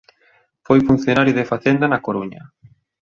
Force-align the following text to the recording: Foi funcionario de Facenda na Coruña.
Foi 0.65 0.79
funcionario 0.89 1.37
de 1.37 1.49
Facenda 1.51 1.85
na 1.89 2.03
Coruña. 2.05 2.43